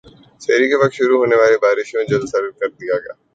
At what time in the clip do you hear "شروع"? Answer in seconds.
0.97-1.17